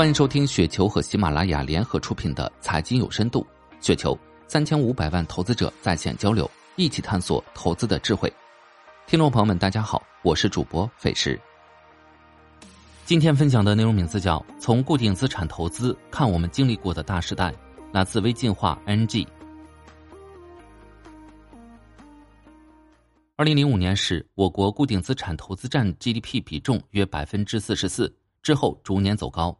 [0.00, 3.46] 欢迎收听雪球和喜马拉雅联合出品的《财经有深度》，
[3.86, 8.32] 雪球三千五百万投资者在线交流，一起探索投资的智慧。
[9.06, 11.38] 听众朋友们，大家好，我是主播费时。
[13.04, 17.52] 今天分享的内容名字叫《从固定资产投资看我们经历过的大时代》，
[17.92, 19.28] 来自微进化 NG。
[23.36, 28.10] 二零零五年时，我国固定资产投资占 GDP 比重约百分之四十四，
[28.42, 29.54] 之后逐年走高。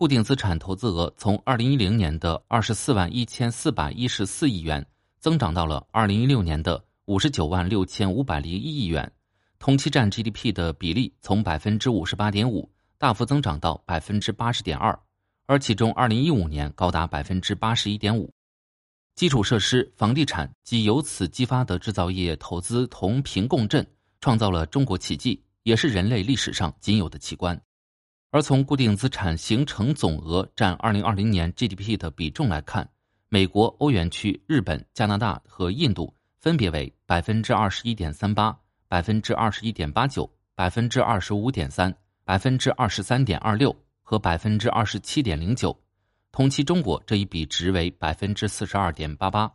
[0.00, 4.82] 固定资产投资额从二零一零年的二十四万一千四百一十四亿元，
[5.18, 9.12] 增长到了二零一六年的五十九万六千五百零一亿元，
[9.58, 14.98] 同期占 GDP 的比例从百分之五十八点五大幅增长到百分之八十点二，
[15.44, 18.32] 而其中二零一五年高达百分之八十一点五。
[19.16, 23.86] 基础设施、房地产及由此激发的制造业投资同频共振，
[24.22, 27.60] 创造了中国奇迹，也是人类历史上仅有的奇观。
[28.30, 32.88] 而从固定资产形成总额占二零二零年 GDP 的比重来看，
[33.28, 41.92] 美国、欧元区、日本、加拿大和印度分别为百分之二十一点三八、百分之二十一点八九、百分之二十五点三、
[42.24, 45.76] 百分之二十三点二六和百分之二十七点零九。
[46.30, 49.52] 同期中国这一比值为百分之四十二点八八。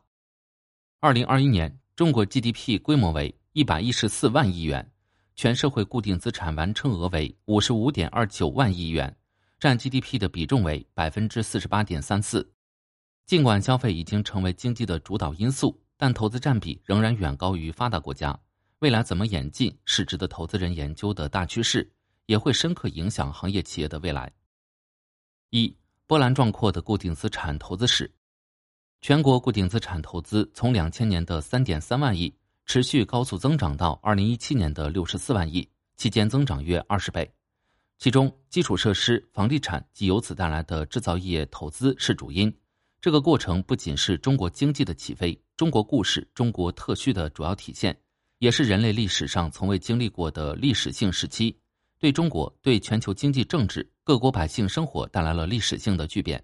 [0.99, 4.91] 二零二一年，中国 GDP 规模为一百一十四万亿元。
[5.35, 9.15] 全社会固定资产完成额为五十五点二九万亿元，
[9.59, 12.49] 占 GDP 的比重为百分之四十八点三四。
[13.25, 18.39] 尽管消费已经成为经济的主导因素，但投资占比仍然远高于发达国家。
[18.79, 21.91] 未来怎么演进是值得投资人研究的大趋势，
[22.27, 24.31] 也会深刻影响行业企业的未来。
[25.49, 25.75] 一
[26.07, 28.13] 波澜壮阔的固定资产投资史，
[29.01, 32.33] 全国固定资产投资从两千年的三点三万亿。
[32.65, 37.31] 持续高速增长到二零一七年的六十四万亿，期间增长约二十倍。
[37.97, 42.53] 其中，基础设施、房地产及由此带来的制造业投资是主因。
[42.99, 47.95] 这个过程不仅是中国经济的起飞、中国故事、中国特需的主要体现，
[48.39, 51.55] 也是人类历史上从未经历过的历史性时期，
[51.99, 56.43] 对中国、对全球经济、政治、各国百姓生活带来了历史性的巨变。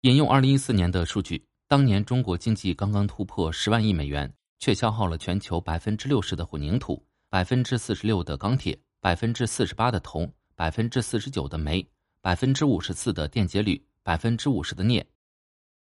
[0.00, 4.32] 引用二零一四年的数据，当年中国经济刚刚突破十万亿美元。
[4.58, 11.86] 却消耗了全球百分之六十的混凝土、百分之四十六的钢铁、百分之四十八的铜、百分之四十九的煤、
[12.20, 15.06] 百分之五十四的电解铝、百分之五十的镍。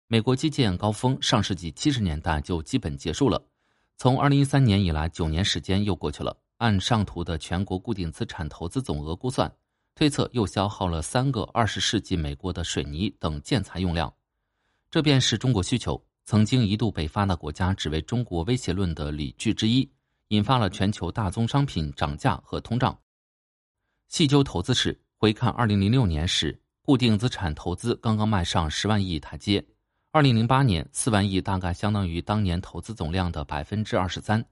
[0.07, 3.41] 美国基建高峰上世纪七十年代就基本结束了，
[3.97, 6.36] 从二零一三年以来九年时间又过去了。
[6.57, 9.50] 按上图的全国固定资产投资总额估算，
[9.96, 14.13] 推测又消耗了三个二十世纪美国的水泥等建材用量，
[14.91, 16.03] 这便是中国需求。
[16.29, 19.90] 曾经一度被发达国家指为中国威胁论的理据之一，
[20.28, 22.95] 引发了全球大宗商品涨价和通胀。
[24.09, 29.66] 细究投资史，回看二零零六年时，固定资产投资刚刚迈上十万亿台阶。
[30.12, 34.45] 二零零八年四万亿大概相当于当年投资总量的百分之二十三，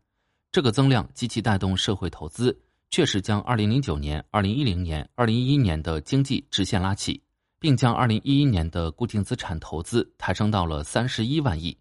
[0.52, 7.22] 这个增量及其带动社会投资，确实将二零零九年、二零一零年、二零一一年的经济直线拉起。
[7.60, 11.76] 并将二零一一年的固定资产投资抬升到了三十一万亿，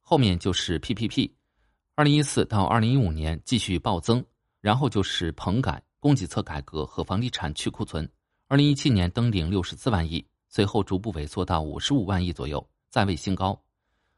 [0.00, 1.30] 后面就是 PPP，
[1.94, 4.22] 二零一四到二零一五年继续暴增，
[4.60, 8.06] 然后就是棚改、供给侧改革和房地产去库存，
[8.48, 13.58] 二零一七年登顶六十四万亿，随后逐步萎缩到五十五万亿左右，再为新高。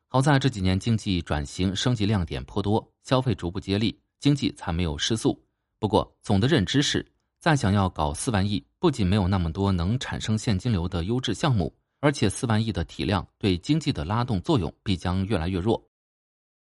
[0.09, 5.41] 好在这几年经济转型升级亮点颇多，消费逐步接力，经济才没有失速。
[5.79, 7.12] 不过总的认知是。
[7.43, 15.85] 再想要搞四万亿，不仅没有那么多能产生现金流的优质项目，而且四万亿的体量对经济的拉动作用必将越来越弱。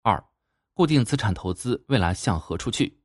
[0.03, 0.23] 二，
[0.75, 2.95] 固定资产投资未来向何处去？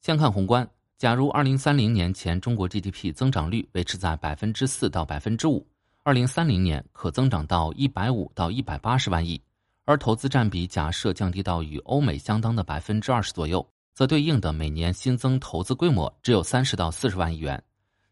[0.00, 0.66] 先看宏观，
[0.96, 5.68] 假如二零三零年前中国 GDP 增长率维持在百分之四到百分之五，
[6.04, 9.38] 二零三零年可增长到一百五到一百八十万亿，
[9.84, 13.68] 而投资占比假设降低到与欧美相当的百分之二十左右。
[13.94, 17.62] 则对应的每年新增投资规模只有三十到四十万亿元。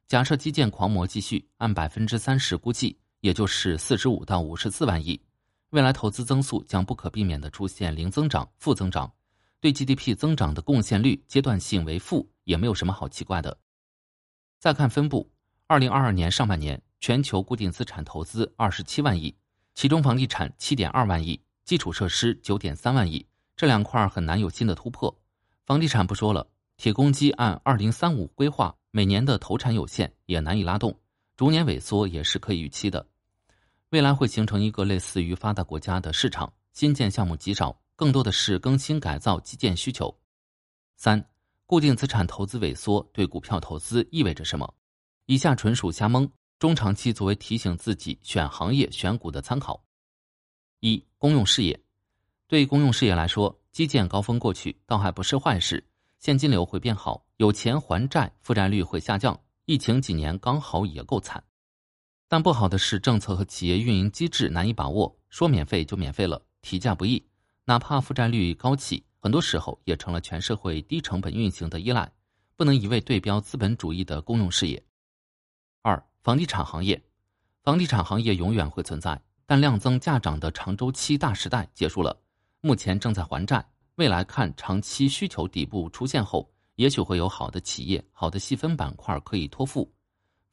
[0.07, 5.21] 假设基建狂魔继续，按百分之三十估计，也就是四十五到五十四万亿。
[5.71, 9.13] 未来投资增速将不可避免的出现零增长、负增长，
[9.59, 13.59] 对 GDP 增长的贡献率阶段性为负，也没有什么好奇怪的。
[14.61, 15.29] 再看分布，
[15.67, 19.35] 二零二二年上半年，全球固定资产投资二十七万亿，
[19.75, 25.22] 其中房地产七点二万亿，基础设施九点三万亿，这两块很难有新的突破。
[25.65, 30.99] 房地产不说了，铁公鸡按二零三五规划，每年的投产有限，也难以拉动，
[31.37, 33.07] 逐年萎缩也是可以预期的。
[33.91, 40.13] 未来会形成一个类似于发达国家的市场，新建项目极少，更多的是更新改造基建需求。
[40.97, 41.25] 三，
[41.65, 44.75] 固定资产投资萎缩对股票投资意味着什么？
[45.27, 49.81] 以下纯属瞎蒙，中长期作为提醒自己选行业选股的参考。
[50.81, 51.81] 一、公用事业，
[52.49, 55.83] 对公用事业来说，基建高峰过去，倒还不是坏事，
[56.19, 59.41] 现金流会变好，有钱还债，负债率会下降。
[59.65, 61.43] 疫情几年刚好也够惨，
[62.29, 67.25] 但不好的是政策和企业运营机制难以把握，说免费就免费了，提价不易，
[67.65, 72.13] 哪怕负债率高企，很多时候也成了全社会低成本运行的依赖，
[72.57, 74.85] 不能一味对标资本主义的公用事业。
[75.81, 77.03] 二、房地产行业，
[77.63, 82.21] 房地产行业永远会存在，但量增价涨的长周期大时代结束了，
[82.65, 83.65] 目前正在还债，
[83.97, 86.49] 未来看长期需求底部出现后。
[86.77, 89.93] 也许会有好的企业、好的细分板块可以托付。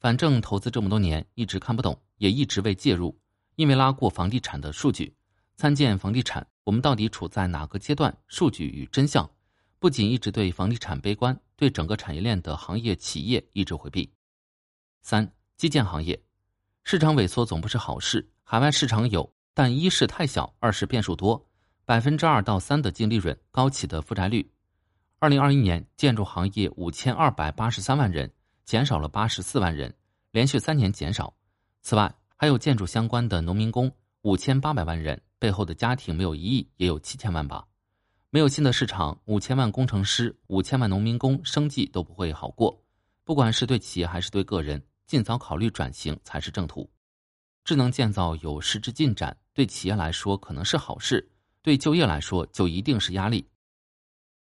[0.00, 3.16] 反正投资这么多年，一直看不懂，也一直未介入，
[3.54, 5.14] 因为拉过房地产的数据。
[5.56, 8.14] 参见房地产，我们到底处在哪个阶段？
[8.26, 9.28] 数据与真相。
[9.78, 14.12] 不仅一直对房地产悲观，对整个产业链的行业企业一直回避。
[15.00, 16.20] 三、基建行业，
[16.82, 18.28] 市场萎缩总不是好事。
[18.42, 21.42] 海外市场有，但一是太小，二是变数多。
[21.84, 24.48] 百分之二到三的净利润，高企的负债率。
[25.18, 28.32] 二零二一年，建筑行业五千二百八十三万人，
[28.64, 29.94] 减少了八十四万人，
[30.30, 31.34] 连续三年减少。
[31.82, 33.90] 此外，还有建筑相关的农民工
[34.22, 37.66] 五千八百万人，背后的家庭没有一亿也有七千万吧。
[38.30, 42.80] 没有新的市场，五千万工程师、五千万农民工生计都不会好过。
[43.24, 46.88] 不管是对企业还是对个人，尽早考虑转型才是正途。
[47.64, 51.29] 智能建造有实质进展，对企业来说可能是好事，
[51.62, 53.46] 对就业来说就一定是压力。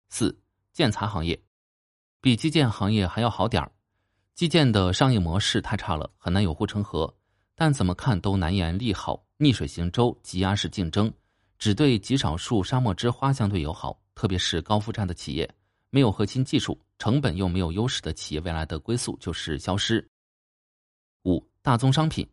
[0.08, 0.37] 四。
[0.73, 1.38] 建材行业
[2.20, 3.70] 比基建行业还要好点儿，
[4.35, 7.12] 基建的商业模式太差了，很难有护城河。
[7.56, 11.12] 但怎么看都难言利好，逆水行舟，挤压式竞争，
[11.58, 14.00] 只对极少数沙漠之花相对友好。
[14.14, 15.53] 特别是高负债的企业，
[15.91, 20.08] 没有核心技术，成本又没有优势的企业，未来的归宿就是消失。
[21.25, 22.26] 五大宗商品，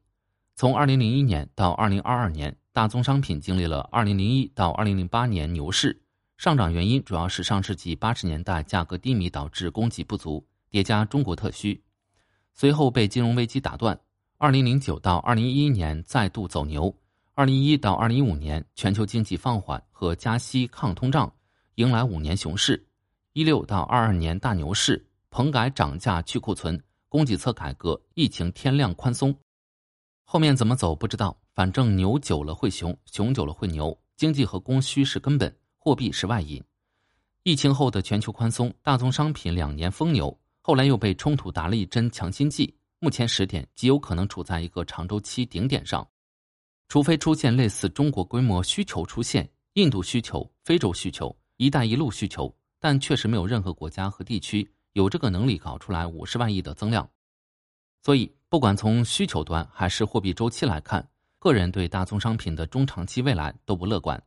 [0.55, 6.00] 从二零零一年到二零二二年，大宗商品经历了二零零一到二零零八年牛市。
[6.38, 11.83] 上涨原因主要是上世纪八十年代价格低迷导致供给不足，叠加中国特需，
[12.53, 14.00] 随后被金融危机打断。
[14.38, 16.95] 二零零九到二零一一年再度走牛，
[17.33, 21.33] 二零一一到二零一五年全球经济放缓和加息抗通胀，
[21.77, 22.88] 迎来五年熊市。
[23.33, 29.35] 一六到二二年大牛市，棚改涨价去库存，供给侧改革，疫情天量宽松。
[30.25, 34.00] 后面怎么走不知道，反正牛久了会熊，熊久了会牛。
[34.15, 35.51] 经济和供需是根本。
[35.75, 36.63] 货币是外因，
[37.42, 42.71] 疫情后的全球宽松，大宗商品两年疯牛，后来又被冲突打了一针强心剂。
[43.00, 46.07] 目前时点极有可能处在一个长周期顶点上，
[46.89, 57.09] 除非出现类似中国规模需求出现，印度需求、非洲需求、一带一路需求，但确实没有任何国家和地区有这个能力搞出来五十万亿的增量。
[58.04, 61.09] 所以，不管从需求端还是货币周期来看，
[61.47, 64.21] 个人对大宗商品的中长期未来都不乐观。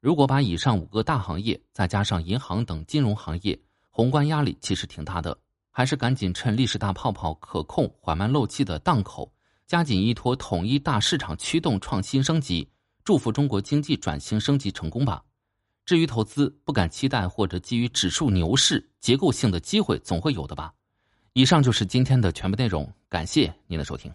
[0.00, 3.56] 如果把以上五个大行业再加上银行等金融行业，
[3.90, 5.38] 宏观压力其实挺大的，
[5.70, 9.32] 还是赶紧趁历史大泡泡可控、缓慢漏气的档口，
[9.68, 12.68] 加紧依托统一大市场驱动创新升级，
[13.04, 15.22] 祝福中国经济转型升级成功吧。
[15.84, 20.74] 至于投资，不敢期待或者基于指数牛市结构性的机会总会有的吧。
[21.34, 24.12] 以上就是今天的全部内容，感谢您的收听。